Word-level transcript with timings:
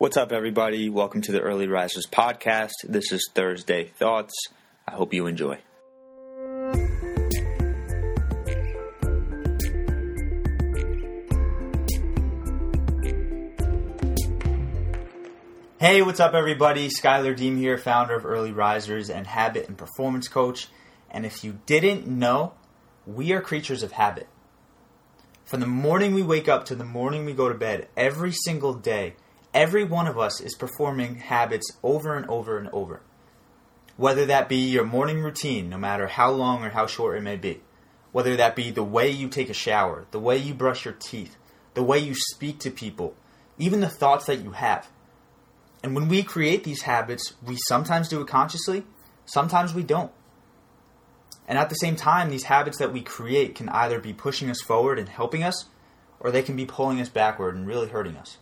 What's 0.00 0.16
up, 0.16 0.30
everybody? 0.30 0.88
Welcome 0.88 1.22
to 1.22 1.32
the 1.32 1.40
Early 1.40 1.66
Risers 1.66 2.06
podcast. 2.06 2.70
This 2.84 3.10
is 3.10 3.28
Thursday 3.34 3.86
Thoughts. 3.86 4.32
I 4.86 4.92
hope 4.92 5.12
you 5.12 5.26
enjoy. 5.26 5.58
Hey, 15.80 16.02
what's 16.02 16.20
up, 16.20 16.34
everybody? 16.34 16.88
Skylar 16.90 17.34
Deem 17.34 17.56
here, 17.56 17.76
founder 17.76 18.14
of 18.14 18.24
Early 18.24 18.52
Risers 18.52 19.10
and 19.10 19.26
Habit 19.26 19.66
and 19.66 19.76
Performance 19.76 20.28
Coach. 20.28 20.68
And 21.10 21.26
if 21.26 21.42
you 21.42 21.58
didn't 21.66 22.06
know, 22.06 22.52
we 23.04 23.32
are 23.32 23.40
creatures 23.40 23.82
of 23.82 23.90
habit. 23.90 24.28
From 25.44 25.58
the 25.58 25.66
morning 25.66 26.14
we 26.14 26.22
wake 26.22 26.48
up 26.48 26.66
to 26.66 26.76
the 26.76 26.84
morning 26.84 27.24
we 27.24 27.32
go 27.32 27.48
to 27.48 27.58
bed, 27.58 27.88
every 27.96 28.30
single 28.30 28.74
day, 28.74 29.16
every 29.58 29.84
one 29.84 30.06
of 30.06 30.18
us 30.18 30.40
is 30.40 30.54
performing 30.54 31.16
habits 31.16 31.66
over 31.82 32.16
and 32.16 32.28
over 32.30 32.58
and 32.58 32.68
over. 32.68 33.00
Whether 33.96 34.26
that 34.26 34.48
be 34.48 34.56
your 34.56 34.84
morning 34.84 35.20
routine, 35.20 35.68
no 35.68 35.78
matter 35.78 36.06
how 36.06 36.30
long 36.30 36.64
or 36.64 36.70
how 36.70 36.86
short 36.86 37.16
it 37.18 37.22
may 37.22 37.36
be, 37.36 37.62
whether 38.12 38.36
that 38.36 38.56
be 38.56 38.70
the 38.70 38.84
way 38.84 39.10
you 39.10 39.28
take 39.28 39.50
a 39.50 39.54
shower, 39.54 40.06
the 40.12 40.20
way 40.20 40.36
you 40.36 40.54
brush 40.54 40.84
your 40.84 40.94
teeth, 40.94 41.36
the 41.74 41.82
way 41.82 41.98
you 41.98 42.14
speak 42.14 42.60
to 42.60 42.70
people, 42.70 43.14
even 43.58 43.80
the 43.80 43.88
thoughts 43.88 44.26
that 44.26 44.42
you 44.42 44.52
have 44.52 44.88
and 45.82 45.94
when 45.94 46.08
we 46.08 46.22
create 46.22 46.64
these 46.64 46.82
habits, 46.82 47.34
we 47.44 47.56
sometimes 47.68 48.08
do 48.08 48.20
it 48.20 48.26
consciously, 48.26 48.84
sometimes 49.26 49.74
we 49.74 49.82
don't. 49.82 50.10
And 51.46 51.56
at 51.58 51.70
the 51.70 51.76
same 51.76 51.96
time, 51.96 52.30
these 52.30 52.44
habits 52.44 52.78
that 52.78 52.92
we 52.92 53.00
create 53.00 53.54
can 53.54 53.68
either 53.70 53.98
be 53.98 54.12
pushing 54.12 54.50
us 54.50 54.60
forward 54.60 54.98
and 54.98 55.08
helping 55.08 55.42
us, 55.42 55.66
or 56.20 56.30
they 56.30 56.42
can 56.42 56.56
be 56.56 56.66
pulling 56.66 57.00
us 57.00 57.08
backward 57.08 57.54
and 57.54 57.66
really 57.66 57.88
hurting 57.88 58.16
us. 58.16 58.38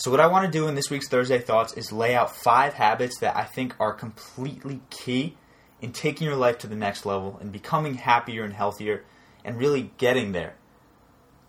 So, 0.00 0.10
what 0.10 0.20
I 0.20 0.28
want 0.28 0.46
to 0.46 0.50
do 0.50 0.66
in 0.66 0.76
this 0.76 0.88
week's 0.88 1.08
Thursday 1.08 1.40
Thoughts 1.40 1.74
is 1.74 1.92
lay 1.92 2.14
out 2.14 2.34
five 2.34 2.72
habits 2.72 3.18
that 3.18 3.36
I 3.36 3.44
think 3.44 3.74
are 3.78 3.92
completely 3.92 4.80
key 4.88 5.36
in 5.82 5.92
taking 5.92 6.26
your 6.26 6.36
life 6.36 6.56
to 6.60 6.66
the 6.66 6.74
next 6.74 7.04
level 7.04 7.36
and 7.38 7.52
becoming 7.52 7.96
happier 7.96 8.42
and 8.42 8.54
healthier 8.54 9.04
and 9.44 9.58
really 9.58 9.92
getting 9.98 10.32
there. 10.32 10.54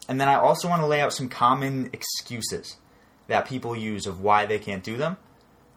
And 0.09 0.20
then 0.20 0.28
I 0.28 0.36
also 0.36 0.67
want 0.67 0.81
to 0.81 0.86
lay 0.86 1.00
out 1.00 1.14
some 1.14 1.30
common 1.30 1.92
excuses 1.94 2.75
that 3.28 3.48
people 3.48 3.73
use 3.73 4.06
of 4.06 4.20
why 4.20 4.45
they 4.45 4.59
can't 4.59 4.84
do 4.84 4.97
them 4.97 5.16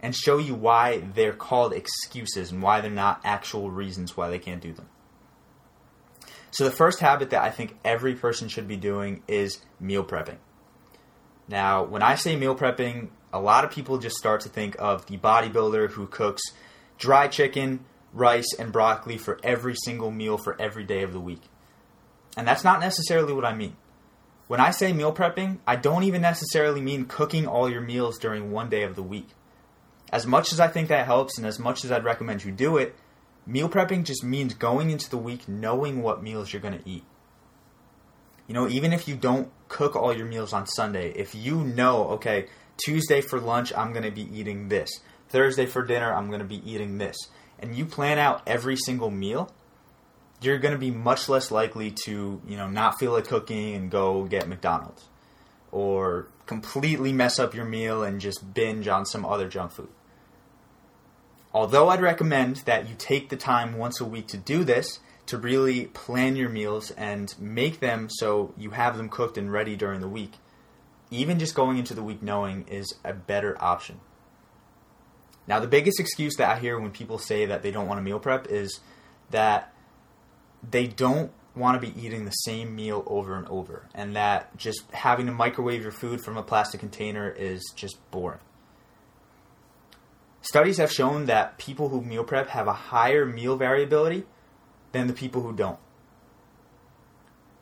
and 0.03 0.13
show 0.13 0.39
you 0.39 0.57
why 0.57 0.99
they're 0.99 1.33
called 1.33 1.73
excuses 1.73 2.51
and 2.51 2.61
why 2.61 2.81
they're 2.81 2.91
not 2.91 3.21
actual 3.23 3.71
reasons 3.71 4.17
why 4.17 4.29
they 4.29 4.41
can't 4.41 4.61
do 4.61 4.73
them. 4.73 4.89
So, 6.51 6.65
the 6.65 6.73
first 6.73 6.99
habit 6.99 7.31
that 7.31 7.45
I 7.45 7.51
think 7.53 7.79
every 7.85 8.17
person 8.17 8.49
should 8.49 8.67
be 8.67 8.77
doing 8.77 9.23
is 9.29 9.61
meal 9.79 10.03
prepping. 10.03 10.39
Now, 11.49 11.85
when 11.85 12.03
I 12.03 12.15
say 12.15 12.37
meal 12.37 12.57
prepping, 12.57 13.09
a 13.33 13.41
lot 13.41 13.65
of 13.65 13.71
people 13.71 13.99
just 13.99 14.17
start 14.17 14.43
to 14.43 14.49
think 14.49 14.77
of 14.79 15.07
the 15.07 15.19
bodybuilder 15.19 15.91
who 15.91 16.07
cooks 16.07 16.43
dry 16.99 17.29
chicken, 17.29 17.85
rice, 18.13 18.55
and 18.59 18.73
broccoli 18.73 19.19
for 19.19 19.39
every 19.43 19.75
single 19.75 20.11
meal 20.11 20.39
for 20.39 20.61
every 20.61 20.85
day 20.85 21.03
of 21.03 21.13
the 21.13 21.21
week. 21.21 21.43
And 22.37 22.47
that's 22.47 22.65
not 22.65 22.81
necessarily 22.81 23.33
what 23.33 23.45
I 23.45 23.55
mean. 23.55 23.77
When 24.47 24.61
I 24.61 24.71
say 24.71 24.93
meal 24.93 25.13
prepping, 25.13 25.59
I 25.67 25.77
don't 25.77 26.05
even 26.05 26.23
necessarily 26.23 26.81
mean 26.81 27.07
cooking 27.07 27.47
all 27.47 27.71
your 27.71 27.81
meals 27.81 28.19
during 28.19 28.51
one 28.51 28.69
day 28.69 28.83
of 28.83 28.95
the 28.95 29.03
week. 29.03 29.29
As 30.13 30.27
much 30.27 30.53
as 30.53 30.61
I 30.61 30.69
think 30.69 30.89
that 30.89 31.07
helps 31.07 31.39
and 31.39 31.47
as 31.47 31.59
much 31.59 31.85
as 31.85 31.91
I'd 31.91 32.05
recommend 32.05 32.45
you 32.45 32.53
do 32.53 32.77
it, 32.77 32.95
meal 33.47 33.69
prepping 33.69 34.05
just 34.05 34.23
means 34.23 34.55
going 34.55 34.91
into 34.91 35.09
the 35.09 35.19
week 35.19 35.49
knowing 35.49 36.03
what 36.03 36.23
meals 36.23 36.53
you're 36.53 36.63
going 36.63 36.79
to 36.79 36.89
eat. 36.89 37.05
You 38.47 38.55
know, 38.55 38.69
even 38.69 38.93
if 38.93 39.09
you 39.09 39.17
don't 39.17 39.51
cook 39.69 39.97
all 39.97 40.15
your 40.15 40.27
meals 40.27 40.53
on 40.53 40.67
Sunday, 40.67 41.13
if 41.13 41.35
you 41.35 41.65
know, 41.65 42.09
okay, 42.11 42.47
Tuesday 42.77 43.21
for 43.21 43.41
lunch, 43.41 43.73
I'm 43.75 43.93
going 43.93 44.05
to 44.05 44.11
be 44.11 44.29
eating 44.37 44.69
this. 44.69 44.91
Thursday 45.29 45.67
for 45.67 45.85
dinner, 45.85 46.13
I'm 46.13 46.29
going 46.29 46.41
to 46.41 46.47
be 46.47 46.63
eating 46.71 46.99
this. 46.99 47.17
And 47.59 47.75
you 47.75 47.87
plan 47.87 48.19
out 48.19 48.43
every 48.47 48.77
single 48.77 49.11
meal, 49.11 49.51
you're 50.41 50.59
going 50.59 50.75
to 50.75 50.79
be 50.79 50.91
much 50.91 51.29
less 51.29 51.51
likely 51.51 51.91
to, 52.05 52.41
you 52.47 52.57
know, 52.57 52.69
not 52.69 52.99
feel 52.99 53.13
like 53.13 53.27
cooking 53.27 53.75
and 53.75 53.91
go 53.91 54.25
get 54.25 54.49
McDonald's 54.49 55.09
or 55.73 56.29
completely 56.47 57.13
mess 57.13 57.39
up 57.39 57.55
your 57.55 57.65
meal 57.65 58.03
and 58.03 58.21
just 58.21 58.55
binge 58.55 58.87
on 58.87 59.07
some 59.07 59.25
other 59.25 59.49
junk 59.49 59.73
food. 59.73 59.89
Although 61.53 61.89
I'd 61.89 62.01
recommend 62.01 62.57
that 62.67 62.89
you 62.89 62.95
take 62.99 63.29
the 63.29 63.37
time 63.37 63.79
once 63.79 64.01
a 64.01 64.05
week 64.05 64.27
to 64.29 64.37
do 64.37 64.65
this, 64.65 64.99
to 65.27 65.39
really 65.39 65.87
plan 65.87 66.37
your 66.37 66.49
meals 66.49 66.91
and 66.93 67.35
make 67.39 67.81
them 67.81 68.09
so 68.11 68.53
you 68.57 68.71
have 68.71 68.97
them 68.97 69.09
cooked 69.09 69.39
and 69.39 69.51
ready 69.53 69.77
during 69.77 70.01
the 70.01 70.09
week, 70.09 70.33
even 71.11 71.39
just 71.39 71.55
going 71.55 71.79
into 71.79 71.95
the 71.95 72.03
week 72.03 72.23
knowing 72.23 72.67
is 72.69 72.95
a 73.05 73.13
better 73.13 73.57
option. 73.63 74.01
Now, 75.47 75.61
the 75.61 75.67
biggest 75.67 76.01
excuse 76.01 76.37
that 76.37 76.57
I 76.57 76.59
hear 76.59 76.79
when 76.79 76.91
people 76.91 77.19
say 77.19 77.47
that 77.47 77.63
they 77.63 77.71
don't 77.71 77.87
want 77.87 77.99
to 77.99 78.03
meal 78.03 78.19
prep 78.19 78.47
is 78.49 78.81
that 79.31 79.73
they 80.69 80.87
don't 80.87 81.33
want 81.55 81.81
to 81.81 81.87
be 81.87 82.01
eating 82.01 82.25
the 82.25 82.31
same 82.31 82.75
meal 82.75 83.05
over 83.07 83.37
and 83.37 83.47
over, 83.49 83.87
and 83.95 84.17
that 84.17 84.57
just 84.57 84.91
having 84.93 85.27
to 85.27 85.33
microwave 85.33 85.83
your 85.83 85.93
food 85.93 86.23
from 86.23 86.37
a 86.37 86.43
plastic 86.43 86.81
container 86.81 87.29
is 87.31 87.73
just 87.77 87.99
boring. 88.11 88.41
Studies 90.41 90.79
have 90.79 90.93
shown 90.93 91.27
that 91.27 91.57
people 91.59 91.89
who 91.89 92.03
meal 92.03 92.25
prep 92.25 92.49
have 92.49 92.67
a 92.67 92.73
higher 92.73 93.25
meal 93.25 93.57
variability 93.57 94.25
than 94.95 95.09
the 95.09 95.13
people 95.13 95.43
who 95.43 95.53
don't. 95.53 95.79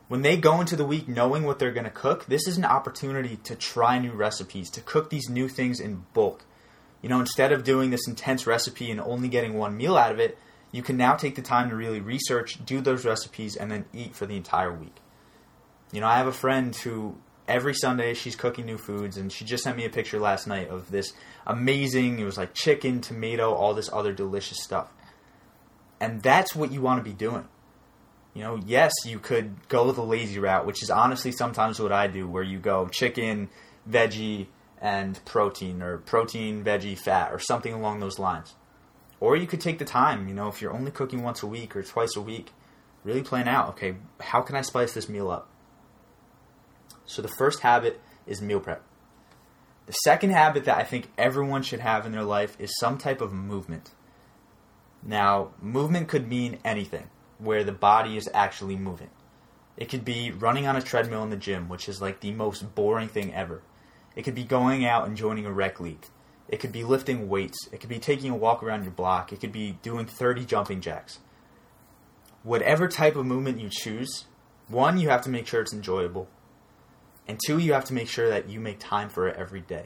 When 0.07 0.21
they 0.21 0.37
go 0.37 0.61
into 0.61 0.75
the 0.75 0.85
week 0.85 1.07
knowing 1.07 1.43
what 1.43 1.59
they're 1.59 1.73
going 1.73 1.83
to 1.83 1.89
cook, 1.89 2.27
this 2.27 2.47
is 2.47 2.57
an 2.57 2.63
opportunity 2.63 3.37
to 3.43 3.55
try 3.55 3.99
new 3.99 4.11
recipes, 4.11 4.69
to 4.69 4.81
cook 4.81 5.09
these 5.09 5.29
new 5.29 5.49
things 5.49 5.79
in 5.79 6.05
bulk. 6.13 6.45
You 7.01 7.09
know, 7.09 7.19
instead 7.19 7.51
of 7.51 7.63
doing 7.63 7.89
this 7.89 8.07
intense 8.07 8.47
recipe 8.47 8.91
and 8.91 9.01
only 9.01 9.27
getting 9.27 9.55
one 9.55 9.75
meal 9.75 9.97
out 9.97 10.11
of 10.11 10.19
it, 10.19 10.37
you 10.71 10.83
can 10.83 10.95
now 10.95 11.15
take 11.15 11.35
the 11.35 11.41
time 11.41 11.69
to 11.69 11.75
really 11.75 11.99
research, 11.99 12.63
do 12.63 12.79
those 12.79 13.05
recipes, 13.05 13.55
and 13.55 13.71
then 13.71 13.85
eat 13.91 14.15
for 14.15 14.25
the 14.25 14.37
entire 14.37 14.71
week. 14.71 14.95
You 15.91 16.01
know, 16.01 16.07
I 16.07 16.17
have 16.17 16.27
a 16.27 16.31
friend 16.31 16.75
who 16.75 17.17
every 17.47 17.73
Sunday 17.73 18.13
she's 18.13 18.35
cooking 18.35 18.65
new 18.65 18.77
foods, 18.77 19.17
and 19.17 19.31
she 19.31 19.45
just 19.45 19.63
sent 19.63 19.77
me 19.77 19.85
a 19.85 19.89
picture 19.89 20.19
last 20.19 20.47
night 20.47 20.69
of 20.69 20.91
this 20.91 21.13
amazing, 21.47 22.19
it 22.19 22.23
was 22.23 22.37
like 22.37 22.53
chicken, 22.53 23.01
tomato, 23.01 23.53
all 23.53 23.73
this 23.73 23.89
other 23.91 24.13
delicious 24.13 24.63
stuff. 24.63 24.91
And 26.03 26.21
that's 26.21 26.53
what 26.53 26.73
you 26.73 26.81
want 26.81 26.99
to 26.99 27.09
be 27.09 27.15
doing. 27.15 27.47
You 28.33 28.43
know, 28.43 28.59
yes, 28.65 28.91
you 29.05 29.19
could 29.19 29.69
go 29.69 29.89
the 29.93 30.03
lazy 30.03 30.37
route, 30.37 30.65
which 30.65 30.83
is 30.83 30.89
honestly 30.89 31.31
sometimes 31.31 31.79
what 31.79 31.93
I 31.93 32.07
do, 32.07 32.27
where 32.27 32.43
you 32.43 32.59
go 32.59 32.89
chicken, 32.89 33.47
veggie, 33.89 34.47
and 34.81 35.23
protein, 35.23 35.81
or 35.81 35.99
protein, 35.99 36.61
veggie, 36.61 36.99
fat, 36.99 37.31
or 37.31 37.39
something 37.39 37.73
along 37.73 38.01
those 38.01 38.19
lines. 38.19 38.53
Or 39.21 39.37
you 39.37 39.47
could 39.47 39.61
take 39.61 39.79
the 39.79 39.85
time, 39.85 40.27
you 40.27 40.33
know, 40.33 40.49
if 40.49 40.61
you're 40.61 40.73
only 40.73 40.91
cooking 40.91 41.23
once 41.23 41.41
a 41.41 41.47
week 41.47 41.73
or 41.73 41.83
twice 41.83 42.17
a 42.17 42.21
week, 42.21 42.51
really 43.05 43.23
plan 43.23 43.47
out, 43.47 43.69
okay, 43.69 43.95
how 44.19 44.41
can 44.41 44.57
I 44.57 44.61
spice 44.61 44.93
this 44.93 45.07
meal 45.07 45.31
up? 45.31 45.47
So 47.05 47.21
the 47.21 47.29
first 47.29 47.61
habit 47.61 48.01
is 48.27 48.41
meal 48.41 48.59
prep. 48.59 48.83
The 49.85 49.93
second 50.03 50.31
habit 50.31 50.65
that 50.65 50.77
I 50.77 50.83
think 50.83 51.13
everyone 51.17 51.63
should 51.63 51.79
have 51.79 52.05
in 52.05 52.11
their 52.11 52.23
life 52.23 52.57
is 52.59 52.77
some 52.77 52.97
type 52.97 53.21
of 53.21 53.31
movement. 53.31 53.91
Now, 55.05 55.51
movement 55.61 56.07
could 56.07 56.27
mean 56.27 56.59
anything 56.63 57.09
where 57.37 57.63
the 57.63 57.71
body 57.71 58.15
is 58.17 58.29
actually 58.33 58.77
moving. 58.77 59.09
It 59.75 59.89
could 59.89 60.05
be 60.05 60.31
running 60.31 60.67
on 60.67 60.75
a 60.75 60.81
treadmill 60.81 61.23
in 61.23 61.29
the 61.29 61.35
gym, 61.35 61.67
which 61.67 61.89
is 61.89 62.01
like 62.01 62.19
the 62.19 62.31
most 62.31 62.75
boring 62.75 63.07
thing 63.07 63.33
ever. 63.33 63.61
It 64.15 64.23
could 64.23 64.35
be 64.35 64.43
going 64.43 64.85
out 64.85 65.07
and 65.07 65.17
joining 65.17 65.45
a 65.45 65.51
rec 65.51 65.79
league. 65.79 66.05
It 66.47 66.59
could 66.59 66.71
be 66.71 66.83
lifting 66.83 67.27
weights. 67.27 67.57
It 67.71 67.79
could 67.79 67.89
be 67.89 67.99
taking 67.99 68.29
a 68.29 68.35
walk 68.35 68.61
around 68.61 68.83
your 68.83 68.91
block. 68.91 69.33
It 69.33 69.39
could 69.39 69.51
be 69.51 69.79
doing 69.81 70.05
30 70.05 70.45
jumping 70.45 70.81
jacks. 70.81 71.19
Whatever 72.43 72.87
type 72.87 73.15
of 73.15 73.25
movement 73.25 73.59
you 73.59 73.69
choose, 73.71 74.25
one, 74.67 74.97
you 74.97 75.09
have 75.09 75.21
to 75.23 75.29
make 75.29 75.47
sure 75.47 75.61
it's 75.61 75.73
enjoyable. 75.73 76.27
And 77.27 77.39
two, 77.45 77.57
you 77.57 77.73
have 77.73 77.85
to 77.85 77.93
make 77.93 78.09
sure 78.09 78.29
that 78.29 78.49
you 78.49 78.59
make 78.59 78.79
time 78.79 79.09
for 79.09 79.27
it 79.27 79.37
every 79.37 79.61
day. 79.61 79.85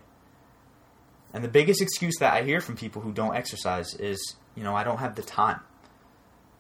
And 1.34 1.44
the 1.44 1.50
biggest 1.50 1.82
excuse 1.82 2.16
that 2.20 2.34
I 2.34 2.44
hear 2.44 2.60
from 2.60 2.76
people 2.76 3.02
who 3.02 3.12
don't 3.12 3.36
exercise 3.36 3.94
is, 3.96 4.36
you 4.58 4.64
know, 4.64 4.76
I 4.76 4.84
don't 4.84 4.98
have 4.98 5.16
the 5.16 5.22
time. 5.22 5.62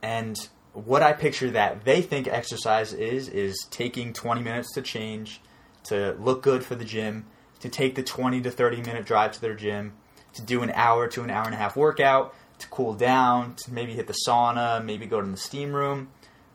And 0.03 0.37
what 0.73 1.01
I 1.01 1.13
picture 1.13 1.49
that 1.51 1.83
they 1.83 2.01
think 2.03 2.27
exercise 2.27 2.93
is, 2.93 3.27
is 3.27 3.67
taking 3.71 4.13
20 4.13 4.41
minutes 4.41 4.71
to 4.75 4.83
change, 4.83 5.41
to 5.85 6.15
look 6.19 6.43
good 6.43 6.63
for 6.63 6.75
the 6.75 6.85
gym, 6.85 7.25
to 7.59 7.69
take 7.69 7.95
the 7.95 8.03
20 8.03 8.41
to 8.41 8.51
30 8.51 8.81
minute 8.83 9.05
drive 9.05 9.31
to 9.31 9.41
their 9.41 9.55
gym, 9.55 9.93
to 10.33 10.43
do 10.43 10.61
an 10.61 10.71
hour 10.75 11.07
to 11.07 11.23
an 11.23 11.31
hour 11.31 11.45
and 11.45 11.55
a 11.55 11.57
half 11.57 11.75
workout, 11.75 12.35
to 12.59 12.67
cool 12.67 12.93
down, 12.93 13.55
to 13.55 13.73
maybe 13.73 13.93
hit 13.93 14.05
the 14.05 14.17
sauna, 14.27 14.83
maybe 14.85 15.07
go 15.07 15.19
to 15.19 15.27
the 15.27 15.35
steam 15.35 15.73
room, 15.73 16.09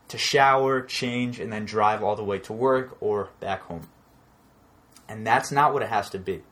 to 0.07 0.17
shower, 0.17 0.81
change, 0.81 1.41
and 1.41 1.51
then 1.51 1.65
drive 1.65 2.01
all 2.01 2.15
the 2.15 2.23
way 2.23 2.39
to 2.39 2.53
work 2.53 2.95
or 3.01 3.29
back 3.41 3.63
home. 3.63 3.89
And 5.09 5.27
that's 5.27 5.51
not 5.51 5.73
what 5.73 5.83
it 5.83 5.89
has 5.89 6.09
to 6.11 6.19
be. 6.19 6.43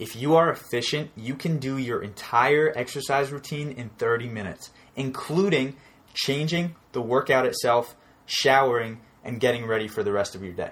If 0.00 0.16
you 0.16 0.34
are 0.34 0.50
efficient, 0.50 1.10
you 1.14 1.34
can 1.34 1.58
do 1.58 1.76
your 1.76 2.02
entire 2.02 2.72
exercise 2.74 3.30
routine 3.30 3.70
in 3.70 3.90
30 3.90 4.28
minutes, 4.28 4.70
including 4.96 5.76
changing, 6.14 6.74
the 6.92 7.02
workout 7.02 7.44
itself, 7.44 7.94
showering, 8.24 9.02
and 9.22 9.38
getting 9.38 9.66
ready 9.66 9.86
for 9.86 10.02
the 10.02 10.10
rest 10.10 10.34
of 10.34 10.42
your 10.42 10.54
day. 10.54 10.70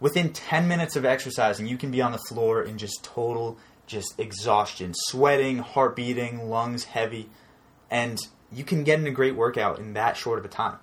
within 0.00 0.32
10 0.32 0.68
minutes 0.68 0.96
of 0.96 1.04
exercising, 1.04 1.66
you 1.66 1.78
can 1.78 1.90
be 1.90 2.02
on 2.02 2.12
the 2.12 2.18
floor 2.18 2.62
in 2.62 2.76
just 2.76 3.02
total 3.02 3.58
just 3.86 4.18
exhaustion, 4.18 4.92
sweating, 4.94 5.58
heart 5.58 5.94
beating, 5.94 6.48
lungs 6.48 6.84
heavy, 6.84 7.28
and 7.90 8.18
you 8.50 8.64
can 8.64 8.84
get 8.84 8.98
in 8.98 9.06
a 9.06 9.10
great 9.10 9.36
workout 9.36 9.78
in 9.78 9.92
that 9.94 10.16
short 10.16 10.38
of 10.38 10.44
a 10.44 10.48
time. 10.48 10.78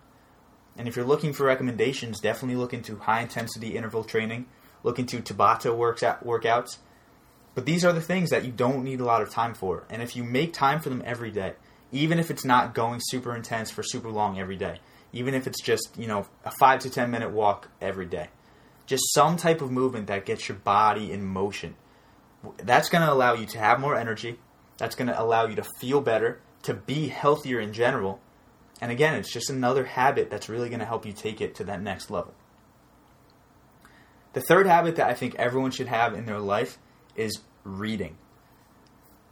And 0.78 0.88
if 0.88 0.96
you're 0.96 1.06
looking 1.06 1.34
for 1.34 1.46
recommendations, 1.46 2.20
definitely 2.20 2.56
look 2.56 2.74
into 2.74 2.98
high 2.98 3.22
intensity 3.22 3.76
interval 3.76 4.04
training, 4.04 4.46
look 4.84 5.00
into 5.00 5.20
Tabata 5.20 5.76
works 5.76 6.04
workouts. 6.04 6.78
But 7.56 7.66
these 7.66 7.86
are 7.86 7.94
the 7.94 8.02
things 8.02 8.30
that 8.32 8.46
you 8.46 8.52
don't 8.52 8.84
need 8.84 9.00
a 9.00 9.06
lot 9.06 9.22
of 9.22 9.30
time 9.30 9.54
for. 9.54 9.84
And 9.90 10.02
if 10.02 10.16
you 10.16 10.24
make 10.24 10.54
time 10.54 10.80
for 10.80 10.90
them 10.90 11.04
every 11.06 11.32
day, 11.32 11.54
even 11.92 12.20
if 12.20 12.32
it's 12.32 12.44
not 12.44 12.74
going 12.74 13.00
super 13.04 13.36
intense 13.36 13.70
for 13.70 13.84
super 13.84 14.10
long 14.10 14.40
every 14.40 14.56
day, 14.56 14.80
even 15.12 15.36
if 15.36 15.46
it's 15.46 15.62
just, 15.62 15.90
you 15.98 16.08
know, 16.08 16.26
a 16.44 16.52
5 16.52 16.80
to 16.82 16.90
10 16.90 17.12
minute 17.12 17.32
walk 17.32 17.70
every 17.80 18.08
day, 18.08 18.30
just 18.88 19.14
some 19.14 19.38
type 19.38 19.62
of 19.62 19.72
movement 19.72 20.08
that 20.08 20.26
gets 20.26 20.50
your 20.50 20.58
body 20.58 21.12
in 21.12 21.24
motion. 21.24 21.76
That's 22.58 22.90
going 22.90 23.06
to 23.06 23.14
allow 23.14 23.34
you 23.34 23.46
to 23.46 23.60
have 23.60 23.80
more 23.80 23.96
energy. 23.96 24.40
That's 24.78 24.96
going 24.96 25.08
to 25.08 25.22
allow 25.22 25.46
you 25.46 25.56
to 25.56 25.64
feel 25.80 26.02
better, 26.02 26.42
to 26.64 26.74
be 26.74 27.08
healthier 27.08 27.60
in 27.60 27.72
general. 27.72 28.20
And 28.82 28.92
again, 28.92 29.14
it's 29.14 29.32
just 29.32 29.50
another 29.50 29.86
habit 29.86 30.30
that's 30.30 30.50
really 30.50 30.70
going 30.70 30.80
to 30.80 30.86
help 30.86 31.06
you 31.06 31.14
take 31.14 31.40
it 31.40 31.56
to 31.56 31.64
that 31.66 31.82
next 31.82 32.10
level. 32.10 32.34
The 34.34 34.42
third 34.42 34.66
habit 34.66 34.96
that 34.98 35.10
I 35.10 35.14
think 35.14 35.36
everyone 35.36 35.72
should 35.72 35.88
have 35.88 36.14
in 36.14 36.26
their 36.26 36.40
life 36.40 36.78
is 37.16 37.40
reading. 37.64 38.18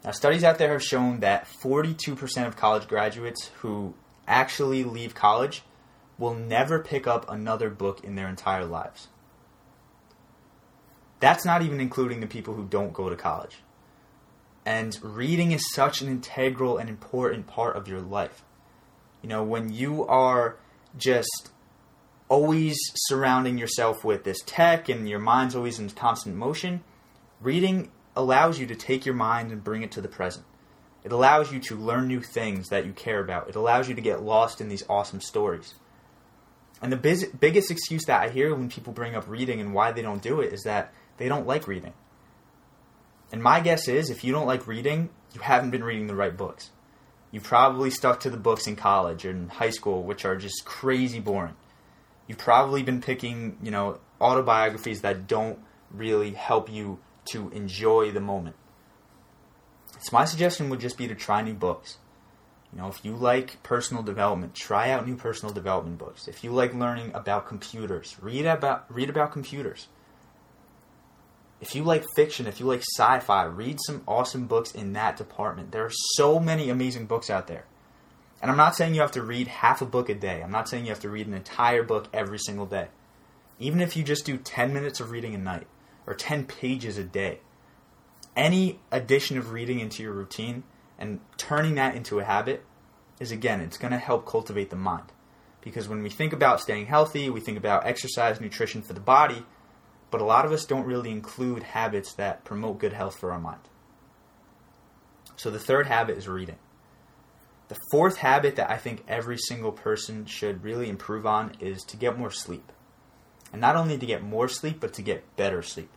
Now, 0.03 0.11
studies 0.11 0.43
out 0.43 0.57
there 0.57 0.71
have 0.71 0.83
shown 0.83 1.19
that 1.19 1.47
42% 1.63 2.47
of 2.47 2.55
college 2.55 2.87
graduates 2.87 3.51
who 3.59 3.93
actually 4.27 4.83
leave 4.83 5.13
college 5.13 5.63
will 6.17 6.33
never 6.33 6.79
pick 6.79 7.07
up 7.07 7.29
another 7.29 7.69
book 7.69 8.03
in 8.03 8.15
their 8.15 8.27
entire 8.27 8.65
lives. 8.65 9.07
That's 11.19 11.45
not 11.45 11.61
even 11.61 11.79
including 11.79 12.19
the 12.19 12.27
people 12.27 12.55
who 12.55 12.65
don't 12.65 12.93
go 12.93 13.09
to 13.09 13.15
college. 13.15 13.59
And 14.65 14.97
reading 15.01 15.51
is 15.51 15.71
such 15.73 16.01
an 16.01 16.07
integral 16.07 16.77
and 16.77 16.89
important 16.89 17.47
part 17.47 17.75
of 17.75 17.87
your 17.87 18.01
life. 18.01 18.43
You 19.21 19.29
know, 19.29 19.43
when 19.43 19.71
you 19.71 20.05
are 20.07 20.57
just 20.97 21.51
always 22.31 22.77
surrounding 22.95 23.57
yourself 23.57 24.05
with 24.05 24.23
this 24.23 24.39
tech 24.45 24.87
and 24.87 25.07
your 25.07 25.19
mind's 25.19 25.53
always 25.53 25.77
in 25.79 25.89
constant 25.89 26.33
motion, 26.33 26.81
reading 27.41 27.91
allows 28.15 28.57
you 28.57 28.65
to 28.65 28.73
take 28.73 29.05
your 29.05 29.13
mind 29.13 29.51
and 29.51 29.65
bring 29.65 29.81
it 29.83 29.91
to 29.91 29.99
the 29.99 30.07
present. 30.07 30.45
It 31.03 31.11
allows 31.11 31.51
you 31.51 31.59
to 31.59 31.75
learn 31.75 32.07
new 32.07 32.21
things 32.21 32.69
that 32.69 32.85
you 32.85 32.93
care 32.93 33.19
about. 33.19 33.49
It 33.49 33.57
allows 33.57 33.89
you 33.89 33.95
to 33.95 34.01
get 34.01 34.23
lost 34.23 34.61
in 34.61 34.69
these 34.69 34.85
awesome 34.87 35.19
stories. 35.19 35.73
And 36.81 36.89
the 36.89 36.95
biz- 36.95 37.29
biggest 37.37 37.69
excuse 37.69 38.05
that 38.05 38.23
I 38.23 38.29
hear 38.29 38.55
when 38.55 38.69
people 38.69 38.93
bring 38.93 39.13
up 39.13 39.27
reading 39.27 39.59
and 39.59 39.73
why 39.73 39.91
they 39.91 40.01
don't 40.01 40.21
do 40.21 40.39
it 40.39 40.53
is 40.53 40.63
that 40.63 40.93
they 41.17 41.27
don't 41.27 41.45
like 41.45 41.67
reading. 41.67 41.93
And 43.33 43.43
my 43.43 43.59
guess 43.59 43.89
is 43.89 44.09
if 44.09 44.23
you 44.23 44.31
don't 44.31 44.47
like 44.47 44.67
reading, 44.67 45.09
you 45.33 45.41
haven't 45.41 45.71
been 45.71 45.83
reading 45.83 46.07
the 46.07 46.15
right 46.15 46.35
books. 46.35 46.69
You 47.29 47.41
probably 47.41 47.89
stuck 47.89 48.21
to 48.21 48.29
the 48.29 48.37
books 48.37 48.67
in 48.67 48.77
college 48.77 49.25
or 49.25 49.31
in 49.31 49.49
high 49.49 49.69
school, 49.71 50.03
which 50.03 50.23
are 50.23 50.37
just 50.37 50.63
crazy 50.63 51.19
boring. 51.19 51.55
You've 52.31 52.37
probably 52.37 52.81
been 52.81 53.01
picking, 53.01 53.57
you 53.61 53.71
know, 53.71 53.99
autobiographies 54.21 55.01
that 55.01 55.27
don't 55.27 55.59
really 55.91 56.31
help 56.31 56.71
you 56.71 56.99
to 57.31 57.49
enjoy 57.49 58.11
the 58.11 58.21
moment. 58.21 58.55
So 59.99 60.09
my 60.13 60.23
suggestion 60.23 60.69
would 60.69 60.79
just 60.79 60.97
be 60.97 61.09
to 61.09 61.15
try 61.15 61.41
new 61.41 61.53
books. 61.53 61.97
You 62.71 62.79
know, 62.79 62.87
if 62.87 63.03
you 63.03 63.17
like 63.17 63.61
personal 63.63 64.01
development, 64.01 64.55
try 64.55 64.91
out 64.91 65.05
new 65.05 65.17
personal 65.17 65.53
development 65.53 65.97
books. 65.97 66.29
If 66.29 66.41
you 66.41 66.51
like 66.51 66.73
learning 66.73 67.11
about 67.13 67.47
computers, 67.47 68.15
read 68.21 68.45
about 68.45 68.85
read 68.87 69.09
about 69.09 69.33
computers 69.33 69.89
if 71.61 71.75
you 71.75 71.83
like 71.83 72.05
fiction, 72.15 72.47
if 72.47 72.59
you 72.61 72.65
like 72.65 72.81
sci 72.81 73.19
fi, 73.19 73.43
read 73.43 73.77
some 73.85 74.03
awesome 74.07 74.47
books 74.47 74.71
in 74.71 74.93
that 74.93 75.15
department. 75.15 75.71
There 75.71 75.85
are 75.85 75.91
so 76.15 76.39
many 76.39 76.69
amazing 76.69 77.05
books 77.05 77.29
out 77.29 77.47
there. 77.47 77.65
And 78.41 78.49
I'm 78.49 78.57
not 78.57 78.75
saying 78.75 78.95
you 78.95 79.01
have 79.01 79.11
to 79.11 79.21
read 79.21 79.47
half 79.47 79.81
a 79.81 79.85
book 79.85 80.09
a 80.09 80.15
day. 80.15 80.41
I'm 80.41 80.51
not 80.51 80.67
saying 80.67 80.85
you 80.85 80.91
have 80.91 81.01
to 81.01 81.09
read 81.09 81.27
an 81.27 81.33
entire 81.33 81.83
book 81.83 82.07
every 82.11 82.39
single 82.39 82.65
day. 82.65 82.87
Even 83.59 83.79
if 83.81 83.95
you 83.95 84.03
just 84.03 84.25
do 84.25 84.37
10 84.37 84.73
minutes 84.73 84.99
of 84.99 85.11
reading 85.11 85.35
a 85.35 85.37
night 85.37 85.67
or 86.07 86.15
10 86.15 86.45
pages 86.45 86.97
a 86.97 87.03
day, 87.03 87.39
any 88.35 88.79
addition 88.91 89.37
of 89.37 89.51
reading 89.51 89.79
into 89.79 90.01
your 90.01 90.13
routine 90.13 90.63
and 90.97 91.19
turning 91.37 91.75
that 91.75 91.95
into 91.95 92.19
a 92.19 92.23
habit 92.23 92.63
is, 93.19 93.31
again, 93.31 93.61
it's 93.61 93.77
going 93.77 93.91
to 93.91 93.99
help 93.99 94.25
cultivate 94.25 94.71
the 94.71 94.75
mind. 94.75 95.11
Because 95.61 95.87
when 95.87 96.01
we 96.01 96.09
think 96.09 96.33
about 96.33 96.59
staying 96.59 96.87
healthy, 96.87 97.29
we 97.29 97.39
think 97.39 97.59
about 97.59 97.85
exercise, 97.85 98.41
nutrition 98.41 98.81
for 98.81 98.93
the 98.93 98.99
body, 98.99 99.45
but 100.09 100.21
a 100.21 100.25
lot 100.25 100.45
of 100.45 100.51
us 100.51 100.65
don't 100.65 100.85
really 100.85 101.11
include 101.11 101.61
habits 101.61 102.13
that 102.13 102.43
promote 102.43 102.79
good 102.79 102.93
health 102.93 103.19
for 103.19 103.31
our 103.31 103.39
mind. 103.39 103.61
So 105.35 105.51
the 105.51 105.59
third 105.59 105.85
habit 105.85 106.17
is 106.17 106.27
reading. 106.27 106.57
The 107.71 107.79
fourth 107.89 108.17
habit 108.17 108.57
that 108.57 108.69
I 108.69 108.75
think 108.75 109.05
every 109.07 109.37
single 109.37 109.71
person 109.71 110.25
should 110.25 110.61
really 110.61 110.89
improve 110.89 111.25
on 111.25 111.53
is 111.61 111.83
to 111.83 111.95
get 111.95 112.19
more 112.19 112.29
sleep. 112.29 112.69
And 113.53 113.61
not 113.61 113.77
only 113.77 113.97
to 113.97 114.05
get 114.05 114.21
more 114.21 114.49
sleep, 114.49 114.81
but 114.81 114.91
to 114.95 115.01
get 115.01 115.37
better 115.37 115.61
sleep. 115.61 115.89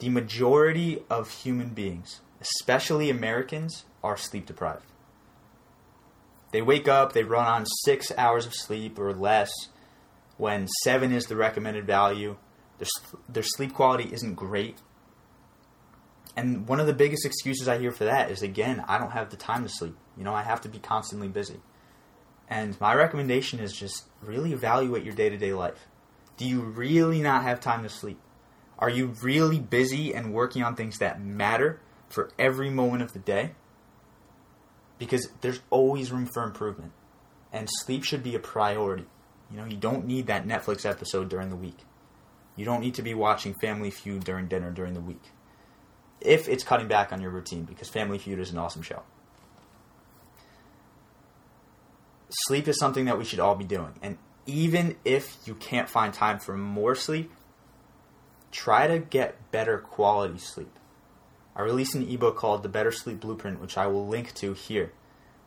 The 0.00 0.08
majority 0.08 1.00
of 1.08 1.30
human 1.30 1.68
beings, 1.68 2.22
especially 2.40 3.08
Americans, 3.08 3.84
are 4.02 4.16
sleep 4.16 4.46
deprived. 4.46 4.86
They 6.50 6.60
wake 6.60 6.88
up, 6.88 7.12
they 7.12 7.22
run 7.22 7.46
on 7.46 7.64
six 7.84 8.10
hours 8.18 8.46
of 8.46 8.52
sleep 8.52 8.98
or 8.98 9.14
less, 9.14 9.52
when 10.38 10.66
seven 10.82 11.12
is 11.12 11.26
the 11.26 11.36
recommended 11.36 11.86
value. 11.86 12.36
Their, 12.78 12.88
their 13.28 13.42
sleep 13.44 13.74
quality 13.74 14.12
isn't 14.12 14.34
great. 14.34 14.78
And 16.40 16.66
one 16.66 16.80
of 16.80 16.86
the 16.86 16.94
biggest 16.94 17.26
excuses 17.26 17.68
I 17.68 17.76
hear 17.76 17.92
for 17.92 18.04
that 18.04 18.30
is 18.30 18.40
again, 18.40 18.82
I 18.88 18.96
don't 18.96 19.10
have 19.10 19.28
the 19.28 19.36
time 19.36 19.62
to 19.62 19.68
sleep. 19.68 19.94
You 20.16 20.24
know, 20.24 20.32
I 20.32 20.42
have 20.42 20.62
to 20.62 20.70
be 20.70 20.78
constantly 20.78 21.28
busy. 21.28 21.60
And 22.48 22.80
my 22.80 22.94
recommendation 22.94 23.60
is 23.60 23.74
just 23.74 24.06
really 24.22 24.54
evaluate 24.54 25.04
your 25.04 25.14
day 25.14 25.28
to 25.28 25.36
day 25.36 25.52
life. 25.52 25.86
Do 26.38 26.46
you 26.46 26.62
really 26.62 27.20
not 27.20 27.42
have 27.42 27.60
time 27.60 27.82
to 27.82 27.90
sleep? 27.90 28.18
Are 28.78 28.88
you 28.88 29.08
really 29.22 29.58
busy 29.60 30.14
and 30.14 30.32
working 30.32 30.62
on 30.62 30.76
things 30.76 30.96
that 30.96 31.20
matter 31.20 31.82
for 32.08 32.30
every 32.38 32.70
moment 32.70 33.02
of 33.02 33.12
the 33.12 33.18
day? 33.18 33.50
Because 34.96 35.28
there's 35.42 35.60
always 35.68 36.10
room 36.10 36.24
for 36.32 36.42
improvement. 36.42 36.92
And 37.52 37.68
sleep 37.70 38.02
should 38.02 38.22
be 38.22 38.34
a 38.34 38.38
priority. 38.40 39.04
You 39.50 39.58
know, 39.58 39.66
you 39.66 39.76
don't 39.76 40.06
need 40.06 40.26
that 40.28 40.48
Netflix 40.48 40.88
episode 40.88 41.28
during 41.28 41.50
the 41.50 41.56
week. 41.56 41.80
You 42.56 42.64
don't 42.64 42.80
need 42.80 42.94
to 42.94 43.02
be 43.02 43.12
watching 43.12 43.52
Family 43.60 43.90
Feud 43.90 44.24
during 44.24 44.48
dinner 44.48 44.70
during 44.70 44.94
the 44.94 45.02
week. 45.02 45.32
If 46.20 46.48
it's 46.48 46.64
cutting 46.64 46.88
back 46.88 47.12
on 47.12 47.20
your 47.20 47.30
routine, 47.30 47.64
because 47.64 47.88
Family 47.88 48.18
Feud 48.18 48.38
is 48.38 48.50
an 48.50 48.58
awesome 48.58 48.82
show. 48.82 49.02
Sleep 52.46 52.68
is 52.68 52.78
something 52.78 53.06
that 53.06 53.18
we 53.18 53.24
should 53.24 53.40
all 53.40 53.54
be 53.54 53.64
doing. 53.64 53.94
And 54.02 54.18
even 54.46 54.96
if 55.04 55.36
you 55.46 55.54
can't 55.54 55.88
find 55.88 56.12
time 56.12 56.38
for 56.38 56.56
more 56.56 56.94
sleep, 56.94 57.32
try 58.52 58.86
to 58.86 58.98
get 58.98 59.50
better 59.50 59.78
quality 59.78 60.38
sleep. 60.38 60.78
I 61.56 61.62
released 61.62 61.94
an 61.94 62.08
ebook 62.08 62.36
called 62.36 62.62
The 62.62 62.68
Better 62.68 62.92
Sleep 62.92 63.20
Blueprint, 63.20 63.60
which 63.60 63.76
I 63.76 63.86
will 63.86 64.06
link 64.06 64.34
to 64.34 64.54
here. 64.54 64.92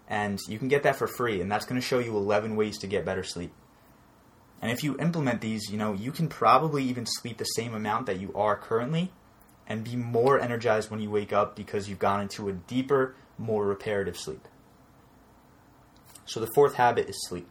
And 0.07 0.39
you 0.47 0.59
can 0.59 0.67
get 0.67 0.83
that 0.83 0.97
for 0.97 1.07
free, 1.07 1.39
and 1.39 1.51
that's 1.51 1.65
going 1.65 1.79
to 1.79 1.87
show 1.87 1.99
you 1.99 2.15
11 2.17 2.55
ways 2.55 2.77
to 2.79 2.87
get 2.87 3.05
better 3.05 3.23
sleep. 3.23 3.53
And 4.61 4.71
if 4.71 4.83
you 4.83 4.97
implement 4.97 5.41
these, 5.41 5.69
you 5.69 5.77
know, 5.77 5.93
you 5.93 6.11
can 6.11 6.27
probably 6.27 6.83
even 6.83 7.05
sleep 7.05 7.37
the 7.37 7.45
same 7.45 7.73
amount 7.73 8.05
that 8.05 8.19
you 8.19 8.31
are 8.35 8.55
currently 8.55 9.11
and 9.67 9.83
be 9.83 9.95
more 9.95 10.39
energized 10.39 10.91
when 10.91 10.99
you 10.99 11.09
wake 11.09 11.33
up 11.33 11.55
because 11.55 11.87
you've 11.87 11.99
gone 11.99 12.21
into 12.21 12.49
a 12.49 12.53
deeper, 12.53 13.15
more 13.37 13.65
reparative 13.65 14.17
sleep. 14.17 14.47
So 16.25 16.39
the 16.39 16.49
fourth 16.55 16.75
habit 16.75 17.09
is 17.09 17.27
sleep. 17.27 17.47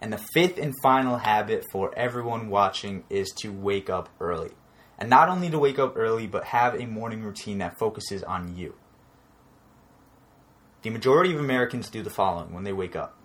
And 0.00 0.12
the 0.12 0.24
fifth 0.34 0.58
and 0.58 0.72
final 0.82 1.18
habit 1.18 1.64
for 1.70 1.96
everyone 1.96 2.48
watching 2.48 3.04
is 3.08 3.30
to 3.40 3.52
wake 3.52 3.88
up 3.88 4.08
early. 4.20 4.50
And 4.98 5.08
not 5.08 5.28
only 5.28 5.50
to 5.50 5.58
wake 5.58 5.78
up 5.78 5.96
early, 5.96 6.26
but 6.26 6.44
have 6.44 6.74
a 6.74 6.86
morning 6.86 7.22
routine 7.22 7.58
that 7.58 7.78
focuses 7.78 8.22
on 8.22 8.56
you. 8.56 8.74
The 10.82 10.90
majority 10.90 11.32
of 11.32 11.40
Americans 11.40 11.88
do 11.88 12.02
the 12.02 12.10
following 12.10 12.52
when 12.52 12.64
they 12.64 12.72
wake 12.72 12.96
up 12.96 13.16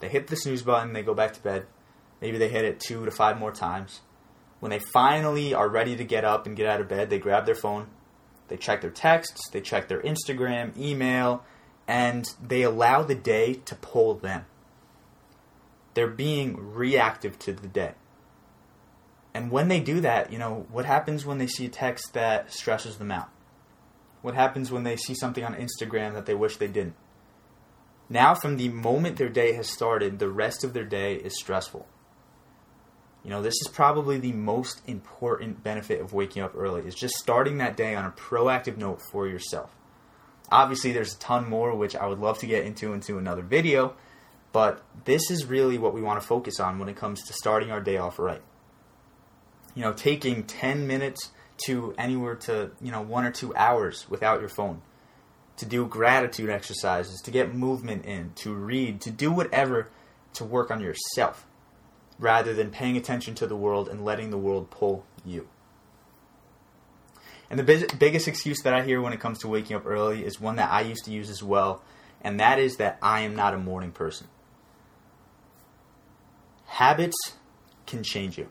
they 0.00 0.08
hit 0.08 0.26
the 0.26 0.36
snooze 0.36 0.62
button, 0.62 0.92
they 0.92 1.02
go 1.02 1.14
back 1.14 1.34
to 1.34 1.42
bed. 1.42 1.66
Maybe 2.20 2.38
they 2.38 2.48
hit 2.48 2.64
it 2.64 2.80
two 2.80 3.04
to 3.04 3.10
five 3.10 3.38
more 3.38 3.52
times. 3.52 4.00
When 4.60 4.70
they 4.70 4.78
finally 4.78 5.54
are 5.54 5.68
ready 5.68 5.96
to 5.96 6.04
get 6.04 6.24
up 6.24 6.46
and 6.46 6.56
get 6.56 6.66
out 6.66 6.80
of 6.80 6.88
bed, 6.88 7.10
they 7.10 7.18
grab 7.18 7.46
their 7.46 7.54
phone, 7.54 7.88
they 8.48 8.56
check 8.56 8.82
their 8.82 8.90
texts, 8.90 9.48
they 9.50 9.60
check 9.60 9.88
their 9.88 10.02
Instagram, 10.02 10.76
email, 10.76 11.44
and 11.88 12.32
they 12.40 12.62
allow 12.62 13.02
the 13.02 13.14
day 13.14 13.54
to 13.64 13.74
pull 13.74 14.14
them. 14.14 14.44
They're 15.94 16.06
being 16.06 16.56
reactive 16.74 17.38
to 17.40 17.52
the 17.52 17.66
day. 17.66 17.94
And 19.32 19.50
when 19.50 19.68
they 19.68 19.80
do 19.80 20.00
that, 20.00 20.32
you 20.32 20.38
know, 20.38 20.66
what 20.70 20.84
happens 20.84 21.24
when 21.24 21.38
they 21.38 21.46
see 21.46 21.66
a 21.66 21.70
text 21.70 22.12
that 22.14 22.52
stresses 22.52 22.98
them 22.98 23.10
out? 23.10 23.30
What 24.22 24.34
happens 24.34 24.70
when 24.70 24.82
they 24.82 24.96
see 24.96 25.14
something 25.14 25.44
on 25.44 25.54
Instagram 25.54 26.14
that 26.14 26.26
they 26.26 26.34
wish 26.34 26.56
they 26.56 26.68
didn't? 26.68 26.96
Now, 28.08 28.34
from 28.34 28.56
the 28.56 28.68
moment 28.68 29.16
their 29.16 29.28
day 29.28 29.52
has 29.54 29.68
started, 29.68 30.18
the 30.18 30.28
rest 30.28 30.64
of 30.64 30.72
their 30.72 30.84
day 30.84 31.14
is 31.14 31.38
stressful. 31.38 31.86
You 33.22 33.30
know, 33.30 33.42
this 33.42 33.54
is 33.60 33.68
probably 33.68 34.18
the 34.18 34.32
most 34.32 34.80
important 34.86 35.62
benefit 35.62 36.00
of 36.00 36.12
waking 36.12 36.42
up 36.42 36.54
early 36.56 36.86
is 36.86 36.94
just 36.94 37.14
starting 37.16 37.58
that 37.58 37.76
day 37.76 37.94
on 37.94 38.06
a 38.06 38.10
proactive 38.10 38.78
note 38.78 39.02
for 39.12 39.26
yourself. 39.26 39.76
Obviously, 40.50 40.92
there's 40.92 41.14
a 41.14 41.18
ton 41.18 41.48
more 41.48 41.74
which 41.74 41.94
I 41.94 42.06
would 42.06 42.18
love 42.18 42.38
to 42.38 42.46
get 42.46 42.64
into 42.64 42.92
into 42.92 43.18
another 43.18 43.42
video, 43.42 43.94
but 44.52 44.82
this 45.04 45.30
is 45.30 45.44
really 45.44 45.76
what 45.76 45.94
we 45.94 46.00
want 46.00 46.20
to 46.20 46.26
focus 46.26 46.58
on 46.58 46.78
when 46.78 46.88
it 46.88 46.96
comes 46.96 47.22
to 47.24 47.32
starting 47.34 47.70
our 47.70 47.80
day 47.80 47.98
off 47.98 48.18
right. 48.18 48.42
You 49.74 49.82
know, 49.82 49.92
taking 49.92 50.44
10 50.44 50.86
minutes 50.86 51.30
to 51.66 51.94
anywhere 51.98 52.34
to, 52.34 52.70
you 52.80 52.90
know, 52.90 53.02
1 53.02 53.24
or 53.24 53.30
2 53.30 53.54
hours 53.54 54.06
without 54.08 54.40
your 54.40 54.48
phone. 54.48 54.80
To 55.58 55.66
do 55.66 55.86
gratitude 55.86 56.48
exercises, 56.48 57.20
to 57.20 57.30
get 57.30 57.54
movement 57.54 58.06
in, 58.06 58.32
to 58.36 58.54
read, 58.54 59.02
to 59.02 59.10
do 59.10 59.30
whatever 59.30 59.90
to 60.32 60.44
work 60.44 60.70
on 60.70 60.80
yourself 60.80 61.46
rather 62.20 62.52
than 62.52 62.70
paying 62.70 62.96
attention 62.96 63.34
to 63.34 63.46
the 63.46 63.56
world 63.56 63.88
and 63.88 64.04
letting 64.04 64.30
the 64.30 64.38
world 64.38 64.70
pull 64.70 65.04
you. 65.24 65.48
And 67.48 67.58
the 67.58 67.64
biz- 67.64 67.86
biggest 67.98 68.28
excuse 68.28 68.60
that 68.60 68.74
I 68.74 68.82
hear 68.82 69.00
when 69.00 69.12
it 69.12 69.18
comes 69.18 69.38
to 69.40 69.48
waking 69.48 69.74
up 69.74 69.86
early 69.86 70.24
is 70.24 70.40
one 70.40 70.56
that 70.56 70.70
I 70.70 70.82
used 70.82 71.06
to 71.06 71.10
use 71.10 71.30
as 71.30 71.42
well, 71.42 71.82
and 72.20 72.38
that 72.38 72.60
is 72.60 72.76
that 72.76 72.98
I 73.02 73.22
am 73.22 73.34
not 73.34 73.54
a 73.54 73.58
morning 73.58 73.90
person. 73.90 74.28
Habits 76.66 77.16
can 77.86 78.04
change 78.04 78.38
you. 78.38 78.48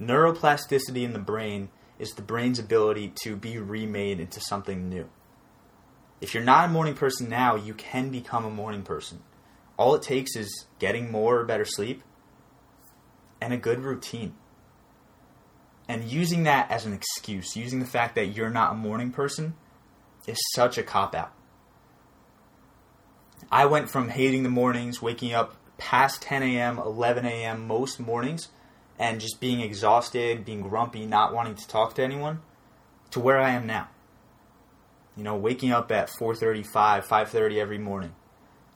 Neuroplasticity 0.00 1.02
in 1.02 1.12
the 1.12 1.18
brain 1.18 1.70
is 1.98 2.12
the 2.12 2.22
brain's 2.22 2.58
ability 2.58 3.12
to 3.22 3.34
be 3.34 3.58
remade 3.58 4.20
into 4.20 4.40
something 4.40 4.88
new. 4.88 5.08
If 6.20 6.34
you're 6.34 6.44
not 6.44 6.66
a 6.66 6.72
morning 6.72 6.94
person 6.94 7.28
now, 7.28 7.56
you 7.56 7.74
can 7.74 8.10
become 8.10 8.44
a 8.44 8.50
morning 8.50 8.82
person. 8.82 9.22
All 9.76 9.94
it 9.94 10.02
takes 10.02 10.36
is 10.36 10.66
getting 10.78 11.10
more 11.10 11.40
or 11.40 11.44
better 11.44 11.64
sleep 11.64 12.02
and 13.42 13.52
a 13.52 13.56
good 13.56 13.80
routine. 13.80 14.34
And 15.88 16.04
using 16.04 16.44
that 16.44 16.70
as 16.70 16.86
an 16.86 16.92
excuse, 16.92 17.56
using 17.56 17.80
the 17.80 17.86
fact 17.86 18.14
that 18.14 18.26
you're 18.26 18.50
not 18.50 18.72
a 18.72 18.76
morning 18.76 19.10
person, 19.10 19.54
is 20.26 20.38
such 20.54 20.78
a 20.78 20.82
cop 20.82 21.14
out. 21.14 21.32
I 23.50 23.66
went 23.66 23.90
from 23.90 24.10
hating 24.10 24.44
the 24.44 24.48
mornings, 24.48 25.02
waking 25.02 25.32
up 25.32 25.56
past 25.76 26.22
10 26.22 26.44
a.m., 26.44 26.78
11 26.78 27.26
a.m. 27.26 27.66
most 27.66 27.98
mornings, 27.98 28.48
and 28.96 29.20
just 29.20 29.40
being 29.40 29.60
exhausted, 29.60 30.44
being 30.44 30.62
grumpy, 30.62 31.04
not 31.04 31.34
wanting 31.34 31.56
to 31.56 31.66
talk 31.66 31.94
to 31.94 32.02
anyone, 32.02 32.40
to 33.10 33.18
where 33.18 33.40
I 33.40 33.50
am 33.50 33.66
now. 33.66 33.88
You 35.16 35.24
know, 35.24 35.36
waking 35.36 35.72
up 35.72 35.90
at 35.90 36.08
4:35, 36.08 37.04
5:30 37.04 37.58
every 37.58 37.78
morning, 37.78 38.14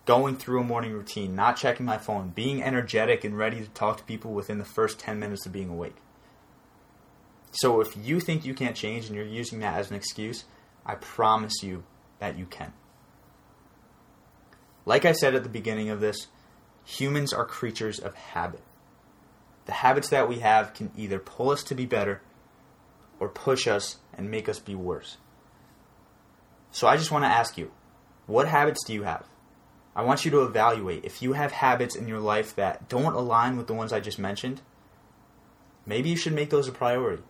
going 0.06 0.36
through 0.36 0.60
a 0.60 0.64
morning 0.64 0.92
routine, 0.92 1.34
not 1.34 1.56
checking 1.56 1.84
my 1.84 1.98
phone, 1.98 2.28
being 2.30 2.62
energetic 2.62 3.24
and 3.24 3.36
ready 3.36 3.60
to 3.60 3.68
talk 3.70 3.98
to 3.98 4.04
people 4.04 4.32
within 4.32 4.58
the 4.58 4.64
first 4.64 4.98
10 5.00 5.18
minutes 5.18 5.44
of 5.44 5.52
being 5.52 5.68
awake. 5.68 5.96
So 7.50 7.80
if 7.80 7.96
you 7.96 8.20
think 8.20 8.44
you 8.44 8.54
can't 8.54 8.76
change 8.76 9.06
and 9.06 9.14
you're 9.14 9.24
using 9.24 9.58
that 9.60 9.78
as 9.78 9.90
an 9.90 9.96
excuse, 9.96 10.44
I 10.84 10.94
promise 10.94 11.62
you 11.62 11.84
that 12.20 12.38
you 12.38 12.46
can. 12.46 12.72
Like 14.84 15.04
I 15.04 15.12
said 15.12 15.34
at 15.34 15.42
the 15.42 15.48
beginning 15.48 15.90
of 15.90 16.00
this, 16.00 16.28
humans 16.84 17.32
are 17.32 17.44
creatures 17.44 17.98
of 17.98 18.14
habit. 18.14 18.62
The 19.64 19.72
habits 19.72 20.10
that 20.10 20.28
we 20.28 20.38
have 20.38 20.74
can 20.74 20.92
either 20.96 21.18
pull 21.18 21.50
us 21.50 21.64
to 21.64 21.74
be 21.74 21.86
better 21.86 22.22
or 23.18 23.28
push 23.28 23.66
us 23.66 23.96
and 24.16 24.30
make 24.30 24.48
us 24.48 24.60
be 24.60 24.76
worse. 24.76 25.16
So 26.70 26.86
I 26.86 26.96
just 26.96 27.10
want 27.10 27.24
to 27.24 27.28
ask 27.28 27.58
you, 27.58 27.72
what 28.26 28.46
habits 28.46 28.84
do 28.84 28.92
you 28.92 29.02
have? 29.02 29.26
I 29.96 30.02
want 30.02 30.26
you 30.26 30.30
to 30.32 30.42
evaluate 30.42 31.06
if 31.06 31.22
you 31.22 31.32
have 31.32 31.52
habits 31.52 31.96
in 31.96 32.06
your 32.06 32.20
life 32.20 32.54
that 32.56 32.86
don't 32.86 33.14
align 33.14 33.56
with 33.56 33.66
the 33.66 33.72
ones 33.72 33.94
I 33.94 34.00
just 34.00 34.18
mentioned. 34.18 34.60
Maybe 35.86 36.10
you 36.10 36.16
should 36.18 36.34
make 36.34 36.50
those 36.50 36.68
a 36.68 36.72
priority. 36.72 37.22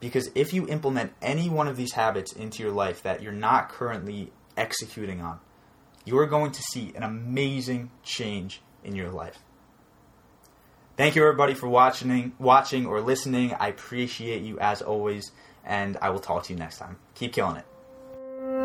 Because 0.00 0.30
if 0.34 0.54
you 0.54 0.66
implement 0.66 1.12
any 1.20 1.50
one 1.50 1.68
of 1.68 1.76
these 1.76 1.92
habits 1.92 2.32
into 2.32 2.62
your 2.62 2.72
life 2.72 3.02
that 3.02 3.22
you're 3.22 3.30
not 3.30 3.68
currently 3.68 4.32
executing 4.56 5.20
on, 5.20 5.38
you're 6.06 6.26
going 6.26 6.50
to 6.52 6.62
see 6.62 6.92
an 6.96 7.02
amazing 7.02 7.90
change 8.02 8.62
in 8.82 8.96
your 8.96 9.10
life. 9.10 9.38
Thank 10.96 11.14
you 11.14 11.22
everybody 11.22 11.54
for 11.54 11.68
watching 11.68 12.32
watching 12.38 12.86
or 12.86 13.00
listening. 13.02 13.54
I 13.54 13.68
appreciate 13.68 14.42
you 14.42 14.58
as 14.58 14.80
always 14.80 15.30
and 15.64 15.98
I 16.00 16.10
will 16.10 16.20
talk 16.20 16.44
to 16.44 16.52
you 16.52 16.58
next 16.58 16.78
time. 16.78 16.96
Keep 17.14 17.34
killing 17.34 17.56
it. 17.56 17.71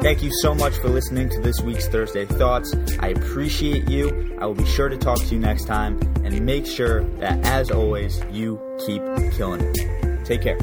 Thank 0.02 0.22
you 0.22 0.32
so 0.42 0.54
much 0.54 0.78
for 0.78 0.90
listening 0.90 1.28
to 1.30 1.42
this 1.42 1.60
week's 1.62 1.88
Thursday 1.88 2.26
Thoughts. 2.26 2.74
I 3.00 3.10
appreciate 3.10 3.90
you. 3.90 4.38
I 4.40 4.46
will 4.46 4.54
be 4.54 4.66
sure 4.66 4.90
to 4.90 4.98
talk 4.98 5.20
to 5.20 5.26
you 5.26 5.40
next 5.40 5.66
time. 5.66 6.00
And 6.24 6.46
make 6.46 6.68
sure 6.68 7.04
that, 7.16 7.44
as 7.46 7.72
always, 7.72 8.22
you 8.32 8.62
keep 8.86 9.02
killing 9.34 9.62
it. 9.62 10.26
Take 10.26 10.44
care. 10.44 10.58